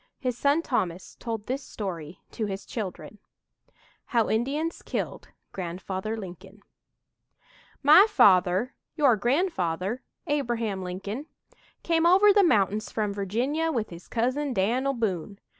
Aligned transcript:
His 0.17 0.35
son 0.35 0.63
Thomas 0.63 1.13
told 1.19 1.45
this 1.45 1.63
story 1.63 2.21
to 2.31 2.47
his 2.47 2.65
children: 2.65 3.19
HOW 4.05 4.29
INDIANS 4.29 4.81
KILLED 4.81 5.27
"GRANDFATHER 5.51 6.17
LINCOLN" 6.17 6.63
"My 7.83 8.07
father 8.09 8.73
your 8.95 9.15
grandfather, 9.15 10.01
Abraham 10.25 10.81
Lincoln 10.81 11.27
come 11.83 12.07
over 12.07 12.33
the 12.33 12.41
mountains 12.43 12.91
from 12.91 13.13
Virginia 13.13 13.71
with 13.71 13.91
his 13.91 14.07
cousin, 14.07 14.53
Dan'l 14.53 14.95
Boone. 14.95 15.37